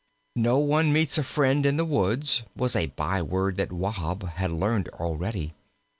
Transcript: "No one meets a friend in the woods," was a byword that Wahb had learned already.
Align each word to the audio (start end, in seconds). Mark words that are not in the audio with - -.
"No 0.35 0.57
one 0.57 0.91
meets 0.91 1.19
a 1.19 1.23
friend 1.23 1.63
in 1.63 1.77
the 1.77 1.85
woods," 1.85 2.41
was 2.55 2.75
a 2.75 2.87
byword 2.87 3.57
that 3.57 3.71
Wahb 3.71 4.27
had 4.29 4.49
learned 4.51 4.87
already. 4.89 5.53